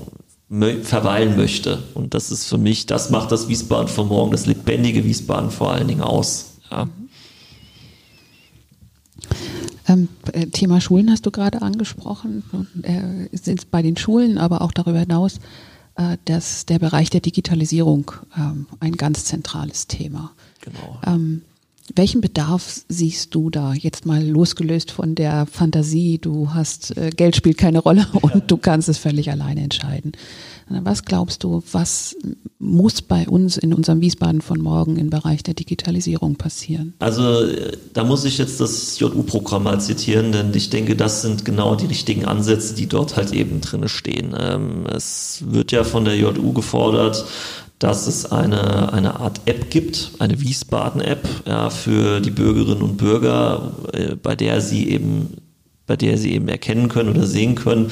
[0.84, 1.82] verweilen möchte.
[1.94, 5.72] Und das ist für mich, das macht das Wiesbaden von morgen, das lebendige Wiesbaden vor
[5.72, 6.58] allen Dingen aus.
[6.70, 6.90] Ja.
[9.88, 12.44] Ähm, äh, Thema Schulen hast du gerade angesprochen.
[12.84, 15.40] Äh, sind bei den Schulen, aber auch darüber hinaus,
[15.96, 20.32] äh, dass der Bereich der Digitalisierung ähm, ein ganz zentrales Thema.
[20.60, 21.00] Genau.
[21.06, 21.44] Ähm,
[21.96, 27.36] welchen Bedarf siehst du da jetzt mal losgelöst von der Fantasie, du hast, äh, Geld
[27.36, 28.40] spielt keine Rolle und ja.
[28.42, 30.14] du kannst es völlig alleine entscheiden.
[30.70, 32.16] Was glaubst du, was
[32.60, 36.94] muss bei uns in unserem Wiesbaden von morgen im Bereich der Digitalisierung passieren?
[37.00, 37.46] Also
[37.94, 41.88] da muss ich jetzt das JU-Programm mal zitieren, denn ich denke, das sind genau die
[41.88, 44.34] richtigen Ansätze, die dort halt eben drin stehen.
[44.40, 47.26] Ähm, es wird ja von der JU gefordert,
[47.82, 53.72] dass es eine, eine Art App gibt, eine Wiesbaden-App ja, für die Bürgerinnen und Bürger,
[53.92, 55.36] äh, bei der sie eben
[55.88, 57.92] bei der sie eben erkennen können oder sehen können,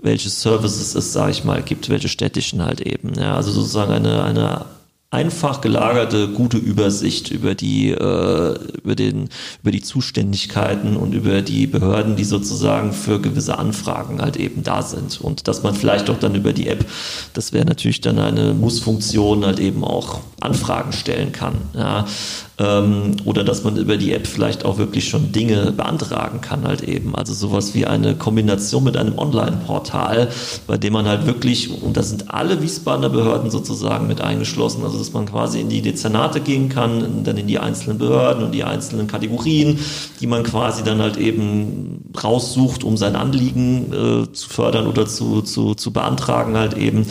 [0.00, 3.14] welche Services es, sage ich mal, gibt, welche städtischen halt eben.
[3.14, 4.64] Ja, also sozusagen eine, eine
[5.12, 9.28] einfach gelagerte gute Übersicht über die äh, über den
[9.60, 14.80] über die Zuständigkeiten und über die Behörden, die sozusagen für gewisse Anfragen halt eben da
[14.80, 16.86] sind und dass man vielleicht auch dann über die App,
[17.34, 21.56] das wäre natürlich dann eine Muss-Funktion halt eben auch Anfragen stellen kann.
[21.74, 22.06] Ja
[22.62, 26.82] ähm, oder dass man über die App vielleicht auch wirklich schon Dinge beantragen kann halt
[26.82, 27.14] eben.
[27.14, 30.28] Also sowas wie eine Kombination mit einem Online-Portal,
[30.66, 34.98] bei dem man halt wirklich, und da sind alle Wiesbadener Behörden sozusagen mit eingeschlossen, also
[34.98, 38.64] dass man quasi in die Dezernate gehen kann, dann in die einzelnen Behörden und die
[38.64, 39.78] einzelnen Kategorien,
[40.20, 45.42] die man quasi dann halt eben raussucht, um sein Anliegen äh, zu fördern oder zu,
[45.42, 47.06] zu, zu beantragen halt eben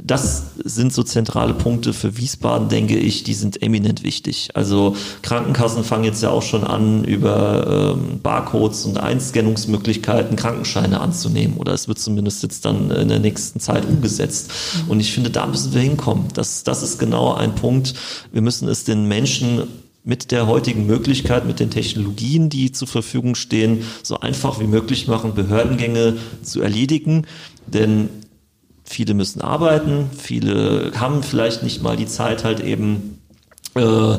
[0.00, 4.50] das sind so zentrale Punkte für Wiesbaden, denke ich, die sind eminent wichtig.
[4.54, 11.58] Also Krankenkassen fangen jetzt ja auch schon an, über ähm, Barcodes und Einscannungsmöglichkeiten Krankenscheine anzunehmen.
[11.58, 14.50] Oder es wird zumindest jetzt dann in der nächsten Zeit umgesetzt.
[14.88, 16.28] Und ich finde, da müssen wir hinkommen.
[16.34, 17.92] Das, das ist genau ein Punkt.
[18.32, 19.64] Wir müssen es den Menschen
[20.04, 25.06] mit der heutigen Möglichkeit, mit den Technologien, die zur Verfügung stehen, so einfach wie möglich
[25.06, 27.26] machen, Behördengänge zu erledigen.
[27.66, 28.08] Denn
[28.84, 33.18] viele müssen arbeiten, viele haben vielleicht nicht mal die Zeit, halt eben
[33.74, 34.16] äh,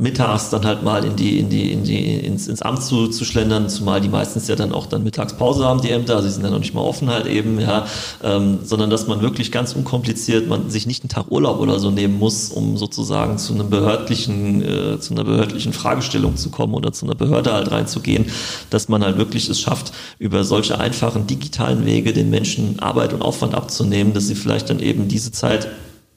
[0.00, 3.24] mittags dann halt mal in die, in die, in die, ins, ins Amt zu, zu
[3.24, 6.50] schlendern, zumal die meistens ja dann auch dann Mittagspause haben, die Ämter, sie sind ja
[6.50, 7.86] noch nicht mal offen halt eben, ja,
[8.22, 11.90] ähm, sondern dass man wirklich ganz unkompliziert, man sich nicht einen Tag Urlaub oder so
[11.90, 16.92] nehmen muss, um sozusagen zu einem behördlichen, äh, zu einer behördlichen Fragestellung zu kommen oder
[16.92, 18.26] zu einer Behörde halt reinzugehen,
[18.70, 23.22] dass man halt wirklich es schafft, über solche einfachen digitalen Wege den Menschen Arbeit und
[23.22, 25.68] Aufwand abzunehmen, dass sie vielleicht dann eben diese Zeit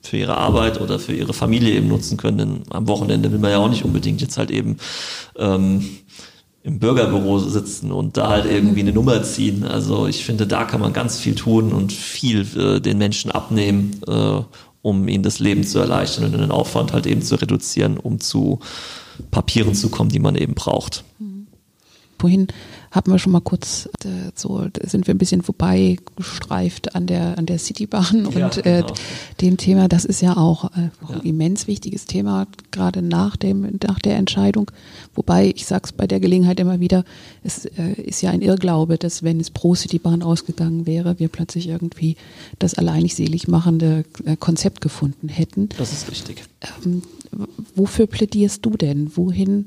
[0.04, 2.38] für ihre Arbeit oder für ihre Familie eben nutzen können.
[2.38, 4.78] Denn am Wochenende will man ja auch nicht unbedingt jetzt halt eben
[5.38, 5.88] ähm,
[6.64, 9.64] im Bürgerbüro sitzen und da halt irgendwie eine Nummer ziehen.
[9.64, 14.00] Also ich finde, da kann man ganz viel tun und viel äh, den Menschen abnehmen,
[14.08, 14.42] äh,
[14.82, 18.60] um ihnen das Leben zu erleichtern und den Aufwand halt eben zu reduzieren, um zu
[19.32, 21.04] Papieren zu kommen, die man eben braucht.
[22.18, 22.48] Vorhin
[22.94, 27.48] haben wir schon mal kurz äh, so sind wir ein bisschen vorbeigestreift an der an
[27.48, 28.94] der Citybahn ja, und äh, genau.
[29.42, 29.88] dem Thema.
[29.88, 31.16] Das ist ja auch äh, ja.
[31.16, 34.70] ein immens wichtiges Thema gerade nach dem nach der Entscheidung.
[35.16, 37.04] Wobei ich sag's bei der Gelegenheit immer wieder,
[37.44, 41.70] es äh, ist ja ein Irrglaube, dass wenn es pro Citybahn ausgegangen wäre, wir plötzlich
[41.70, 42.16] irgendwie
[42.60, 45.70] das alleinig selig machende äh, Konzept gefunden hätten.
[45.80, 46.44] Das ist richtig.
[46.86, 47.02] Ähm,
[47.74, 49.12] wofür plädierst du denn?
[49.16, 49.66] Wohin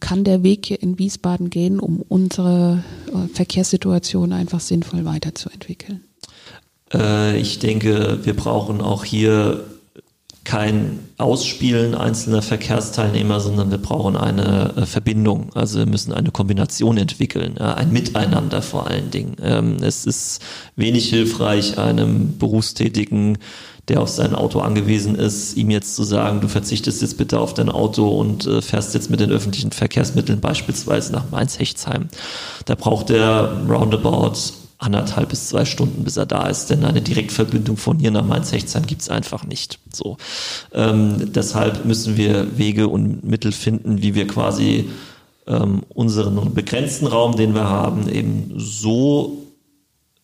[0.00, 6.04] kann der Weg hier in Wiesbaden gehen, um unsere äh, Verkehrssituation einfach sinnvoll weiterzuentwickeln?
[6.92, 9.64] Äh, ich denke, wir brauchen auch hier
[10.44, 15.50] kein Ausspielen einzelner Verkehrsteilnehmer, sondern wir brauchen eine äh, Verbindung.
[15.54, 19.36] Also wir müssen eine Kombination entwickeln, ein Miteinander vor allen Dingen.
[19.42, 20.40] Ähm, es ist
[20.76, 23.38] wenig hilfreich, einem berufstätigen
[23.88, 27.52] der auf sein Auto angewiesen ist, ihm jetzt zu sagen, du verzichtest jetzt bitte auf
[27.52, 32.06] dein Auto und äh, fährst jetzt mit den öffentlichen Verkehrsmitteln beispielsweise nach Mainz-Hechtsheim.
[32.64, 34.34] Da braucht er roundabout
[34.82, 38.86] anderthalb bis zwei Stunden, bis er da ist, denn eine Direktverbindung von hier nach Mainz-Hechtsheim
[38.86, 39.78] gibt's einfach nicht.
[39.92, 40.16] So,
[40.72, 44.90] ähm, deshalb müssen wir Wege und Mittel finden, wie wir quasi
[45.46, 49.46] ähm, unseren begrenzten Raum, den wir haben, eben so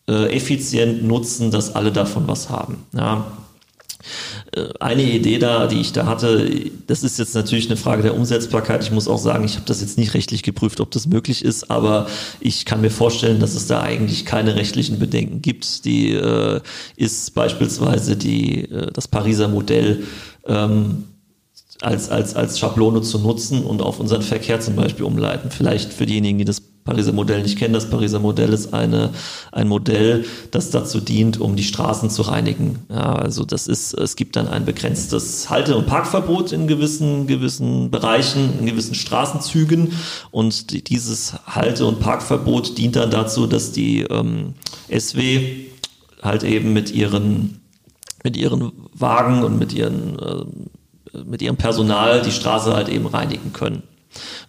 [0.07, 2.85] äh, effizient nutzen, dass alle davon was haben.
[2.93, 3.27] Ja,
[4.79, 6.49] eine Idee da, die ich da hatte,
[6.87, 8.83] das ist jetzt natürlich eine Frage der Umsetzbarkeit.
[8.83, 11.69] Ich muss auch sagen, ich habe das jetzt nicht rechtlich geprüft, ob das möglich ist,
[11.69, 12.07] aber
[12.39, 15.85] ich kann mir vorstellen, dass es da eigentlich keine rechtlichen Bedenken gibt.
[15.85, 16.61] Die äh,
[16.95, 20.03] ist beispielsweise die, äh, das Pariser Modell
[20.45, 21.05] ähm,
[21.81, 25.51] als, als, als Schablone zu nutzen und auf unseren Verkehr zum Beispiel umleiten.
[25.51, 29.11] Vielleicht für diejenigen, die das Pariser Modell nicht kennen, das Pariser Modell ist eine,
[29.51, 32.79] ein Modell, das dazu dient, um die Straßen zu reinigen.
[32.89, 37.91] Ja, also das ist, es gibt dann ein begrenztes Halte- und Parkverbot in gewissen, gewissen
[37.91, 39.93] Bereichen, in gewissen Straßenzügen.
[40.31, 44.55] Und die, dieses Halte- und Parkverbot dient dann dazu, dass die ähm,
[44.89, 45.67] SW
[46.23, 47.61] halt eben mit ihren,
[48.23, 50.45] mit ihren Wagen und mit ihren äh,
[51.25, 53.81] mit ihrem Personal die Straße halt eben reinigen können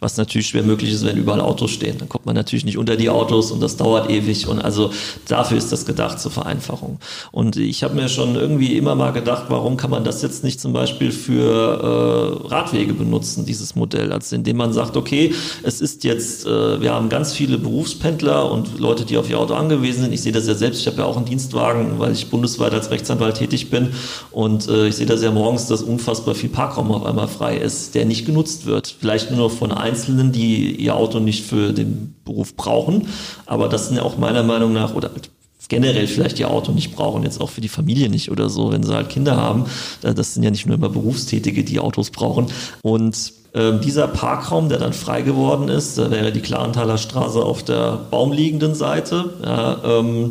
[0.00, 1.98] was natürlich schwer möglich ist, wenn überall Autos stehen.
[1.98, 4.90] Dann kommt man natürlich nicht unter die Autos und das dauert ewig und also
[5.28, 6.98] dafür ist das gedacht zur Vereinfachung.
[7.32, 10.60] Und ich habe mir schon irgendwie immer mal gedacht, warum kann man das jetzt nicht
[10.60, 16.04] zum Beispiel für äh, Radwege benutzen, dieses Modell, also indem man sagt, okay, es ist
[16.04, 20.12] jetzt, äh, wir haben ganz viele Berufspendler und Leute, die auf ihr Auto angewiesen sind.
[20.12, 22.90] Ich sehe das ja selbst, ich habe ja auch einen Dienstwagen, weil ich bundesweit als
[22.90, 23.90] Rechtsanwalt tätig bin
[24.30, 27.94] und äh, ich sehe das ja morgens, dass unfassbar viel Parkraum auf einmal frei ist,
[27.94, 28.94] der nicht genutzt wird.
[28.98, 33.08] Vielleicht nur noch von Einzelnen, die ihr Auto nicht für den Beruf brauchen.
[33.46, 35.10] Aber das sind ja auch meiner Meinung nach, oder
[35.68, 38.82] generell vielleicht ihr Auto nicht brauchen, jetzt auch für die Familie nicht oder so, wenn
[38.82, 39.64] sie halt Kinder haben.
[40.02, 42.46] Äh, das sind ja nicht nur immer Berufstätige, die Autos brauchen.
[42.82, 47.62] Und ähm, dieser Parkraum, der dann frei geworden ist, da wäre die Clarenthaler Straße auf
[47.62, 49.32] der baumliegenden Seite.
[49.42, 50.30] Ja, ähm,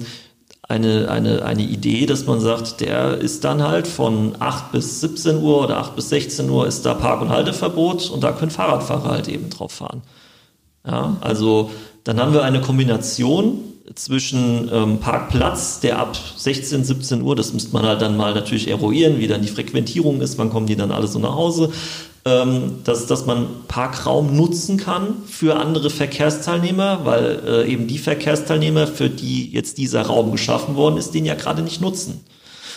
[0.69, 5.41] eine, eine, eine Idee, dass man sagt, der ist dann halt von 8 bis 17
[5.41, 9.09] Uhr oder 8 bis 16 Uhr ist da Park- und Halteverbot und da können Fahrradfahrer
[9.09, 10.03] halt eben drauf fahren.
[10.85, 11.71] Ja, also
[12.03, 13.59] dann haben wir eine Kombination
[13.95, 18.67] zwischen ähm, Parkplatz, der ab 16, 17 Uhr, das müsste man halt dann mal natürlich
[18.67, 21.71] eruieren, wie dann die Frequentierung ist, wann kommen die dann alle so nach Hause,
[22.83, 29.09] dass, dass man Parkraum nutzen kann für andere Verkehrsteilnehmer, weil äh, eben die Verkehrsteilnehmer, für
[29.09, 32.21] die jetzt dieser Raum geschaffen worden ist, den ja gerade nicht nutzen.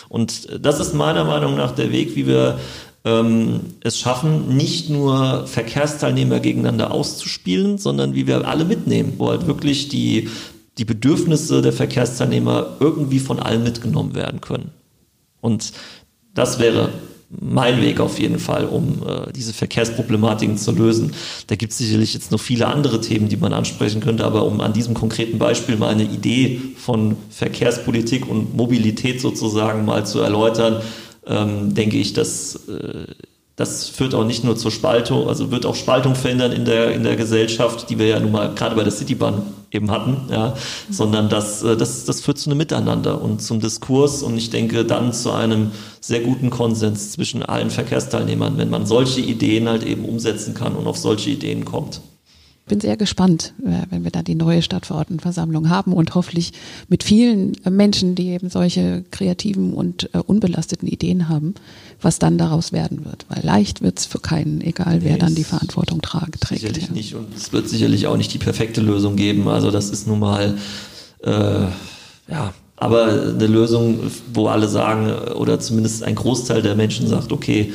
[0.09, 2.59] Und äh, das ist meiner Meinung nach der Weg, wie wir
[3.05, 9.47] ähm, es schaffen, nicht nur Verkehrsteilnehmer gegeneinander auszuspielen, sondern wie wir alle mitnehmen, wo halt
[9.47, 10.29] wirklich die,
[10.77, 14.71] die Bedürfnisse der Verkehrsteilnehmer irgendwie von allen mitgenommen werden können.
[15.41, 15.73] Und
[16.33, 16.89] das wäre
[17.39, 21.13] mein Weg auf jeden Fall, um äh, diese Verkehrsproblematiken zu lösen.
[21.47, 24.61] Da gibt es sicherlich jetzt noch viele andere Themen, die man ansprechen könnte, aber um
[24.61, 30.81] an diesem konkreten Beispiel mal eine Idee von Verkehrspolitik und Mobilität sozusagen mal zu erläutern,
[31.25, 33.05] ähm, denke ich, dass äh,
[33.55, 37.03] das führt auch nicht nur zur Spaltung, also wird auch Spaltung verändern in der, in
[37.03, 40.55] der Gesellschaft, die wir ja nun mal gerade bei der Citybahn eben hatten, ja,
[40.89, 44.23] sondern das, äh, das, das führt zu einem Miteinander und zum Diskurs.
[44.23, 49.21] Und ich denke dann zu einem sehr guten Konsens zwischen allen Verkehrsteilnehmern, wenn man solche
[49.21, 52.01] Ideen halt eben umsetzen kann und auf solche Ideen kommt
[52.65, 56.53] bin sehr gespannt, äh, wenn wir da die neue Stadtverordnetenversammlung haben und hoffentlich
[56.87, 61.55] mit vielen äh, Menschen, die eben solche kreativen und äh, unbelasteten Ideen haben,
[62.01, 63.25] was dann daraus werden wird.
[63.27, 66.61] Weil leicht wird es für keinen, egal wer dann die Verantwortung trage, trägt.
[66.61, 66.93] Sicherlich ja.
[66.93, 69.47] nicht und es wird sicherlich auch nicht die perfekte Lösung geben.
[69.47, 70.57] Also das ist nun mal,
[71.23, 71.31] äh,
[72.29, 73.99] ja, aber eine Lösung,
[74.33, 77.73] wo alle sagen, oder zumindest ein Großteil der Menschen sagt, okay,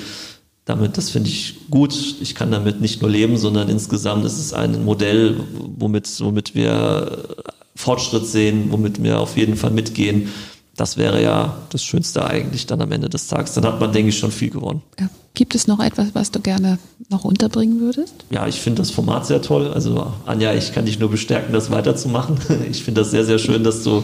[0.69, 1.95] damit, das finde ich gut.
[2.21, 5.41] Ich kann damit nicht nur leben, sondern insgesamt ist es ein Modell,
[5.79, 7.27] womit, womit wir
[7.75, 10.29] Fortschritt sehen, womit wir auf jeden Fall mitgehen.
[10.77, 13.55] Das wäre ja das Schönste eigentlich dann am Ende des Tages.
[13.55, 14.83] Dann hat man, denke ich, schon viel gewonnen.
[15.01, 15.09] Ja.
[15.35, 18.13] Gibt es noch etwas, was du gerne noch unterbringen würdest?
[18.29, 19.73] Ja, ich finde das Format sehr toll.
[19.73, 22.39] Also Anja, ich kann dich nur bestärken, das weiterzumachen.
[22.71, 24.03] Ich finde das sehr, sehr schön, dass du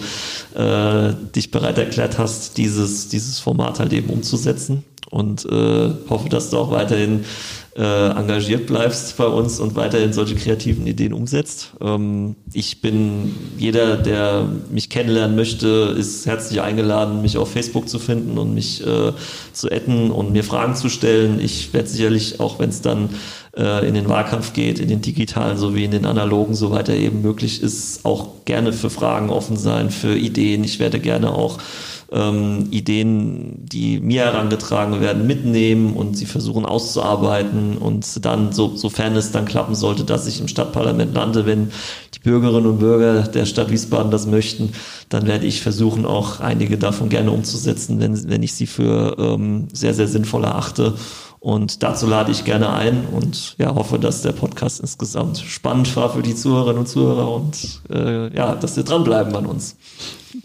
[0.55, 6.50] äh, dich bereit erklärt hast, dieses, dieses Format halt eben umzusetzen und äh, hoffe, dass
[6.50, 7.24] du auch weiterhin
[7.77, 11.72] äh, engagiert bleibst bei uns und weiterhin solche kreativen Ideen umsetzt.
[11.81, 18.00] Ähm, ich bin jeder, der mich kennenlernen möchte, ist herzlich eingeladen, mich auf Facebook zu
[18.00, 19.12] finden und mich äh,
[19.53, 21.38] zu adden und mir Fragen zu stellen.
[21.40, 23.11] Ich werde sicherlich, auch wenn es dann
[23.57, 27.22] äh, in den Wahlkampf geht, in den digitalen sowie in den analogen, soweit er eben
[27.22, 30.64] möglich ist, auch gerne für Fragen offen sein, für Ideen.
[30.64, 31.59] Ich werde gerne auch
[32.14, 39.16] ähm, Ideen, die mir herangetragen werden, mitnehmen und sie versuchen auszuarbeiten und dann, so, sofern
[39.16, 41.72] es dann klappen sollte, dass ich im Stadtparlament lande, wenn
[42.14, 44.72] die Bürgerinnen und Bürger der Stadt Wiesbaden das möchten,
[45.09, 49.66] dann werde ich versuchen, auch einige davon gerne umzusetzen, wenn, wenn ich sie für ähm,
[49.72, 50.94] sehr, sehr sinnvoll erachte.
[51.40, 56.11] Und dazu lade ich gerne ein und ja, hoffe, dass der Podcast insgesamt spannend war
[56.11, 59.77] für die Zuhörerinnen und Zuhörer und äh, ja, dass sie dranbleiben an uns.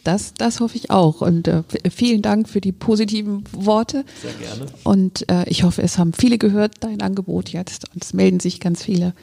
[0.09, 1.21] Das, das hoffe ich auch.
[1.21, 4.05] Und äh, vielen Dank für die positiven Worte.
[4.19, 4.65] Sehr gerne.
[4.83, 7.93] Und äh, ich hoffe, es haben viele gehört, dein Angebot jetzt.
[7.93, 9.13] Und es melden sich ganz viele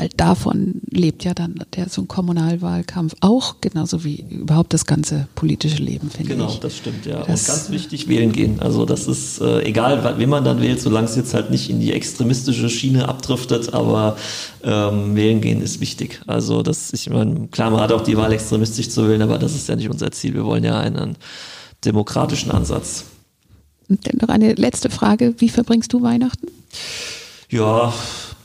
[0.00, 5.28] weil davon lebt ja dann der so ein Kommunalwahlkampf auch, genauso wie überhaupt das ganze
[5.34, 6.52] politische Leben, finde genau, ich.
[6.52, 7.18] Genau, das stimmt, ja.
[7.18, 8.60] Das, und ganz wichtig, wählen gehen.
[8.60, 11.80] Also das ist äh, egal, wen man dann wählt, solange es jetzt halt nicht in
[11.80, 14.16] die extremistische Schiene abdriftet, aber
[14.64, 16.22] ähm, wählen gehen ist wichtig.
[16.26, 19.54] Also das, ich meine, klar, man hat auch die Wahl extremistisch zu wählen, aber das
[19.54, 20.32] ist ja nicht unser Ziel.
[20.32, 21.18] Wir wollen ja einen
[21.84, 23.04] demokratischen Ansatz.
[23.90, 25.34] Und dann noch eine letzte Frage.
[25.36, 26.46] Wie verbringst du Weihnachten?
[27.50, 27.92] Ja,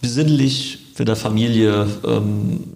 [0.02, 2.76] besinnlich für der Familie ähm,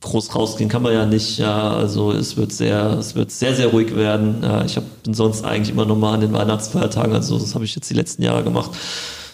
[0.00, 1.38] groß rausgehen kann man ja nicht.
[1.38, 4.38] Ja, also es wird sehr, es wird sehr, sehr ruhig werden.
[4.42, 7.74] Ja, ich hab, bin sonst eigentlich immer nochmal an den Weihnachtsfeiertagen, also das habe ich
[7.74, 8.70] jetzt die letzten Jahre gemacht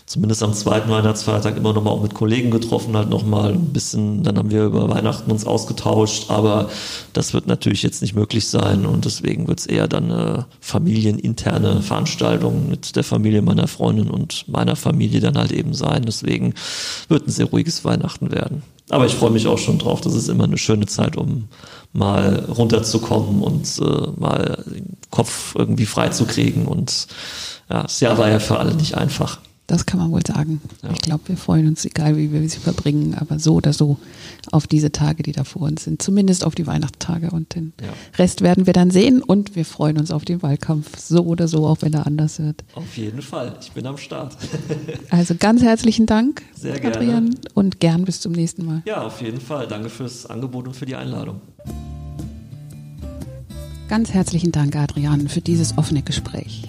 [0.07, 4.37] zumindest am zweiten Weihnachtsfeiertag immer nochmal auch mit Kollegen getroffen, halt nochmal ein bisschen, dann
[4.37, 6.69] haben wir über Weihnachten uns ausgetauscht, aber
[7.14, 11.81] das wird natürlich jetzt nicht möglich sein und deswegen wird es eher dann eine familieninterne
[11.81, 16.03] Veranstaltung mit der Familie meiner Freundin und meiner Familie dann halt eben sein.
[16.07, 16.55] Deswegen
[17.09, 18.62] wird ein sehr ruhiges Weihnachten werden.
[18.90, 20.03] Aber ich freue mich auch schon drauf.
[20.03, 21.49] Das ist immer eine schöne Zeit, um
[21.95, 26.67] mal runterzukommen und äh, mal den Kopf irgendwie freizukriegen.
[26.67, 27.07] Und
[27.71, 29.38] ja, das Jahr war ja für alle nicht einfach.
[29.66, 30.61] Das kann man wohl sagen.
[30.83, 30.90] Ja.
[30.90, 33.98] Ich glaube, wir freuen uns, egal wie wir sie verbringen, aber so oder so
[34.53, 36.03] auf diese Tage, die da vor uns sind.
[36.03, 37.88] Zumindest auf die Weihnachtstage und den ja.
[38.18, 41.66] Rest werden wir dann sehen und wir freuen uns auf den Wahlkampf, so oder so,
[41.66, 42.62] auch wenn er anders wird.
[42.74, 43.57] Auf jeden Fall.
[43.62, 44.37] Ich bin am Start.
[45.11, 46.96] also ganz herzlichen Dank, Sehr gerne.
[46.96, 48.83] Adrian, und gern bis zum nächsten Mal.
[48.85, 49.66] Ja, auf jeden Fall.
[49.66, 51.40] Danke fürs Angebot und für die Einladung.
[53.88, 56.64] Ganz herzlichen Dank, Adrian, für dieses offene Gespräch.